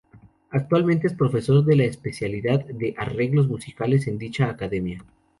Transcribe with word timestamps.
Actualmente 0.49 1.05
es 1.05 1.13
profesor 1.13 1.63
de 1.63 1.75
la 1.75 1.83
especialidad 1.83 2.65
de 2.65 2.95
"arreglos 2.97 3.47
musicales" 3.47 4.07
en 4.07 4.17
dicha 4.17 4.49
academia. 4.49 5.05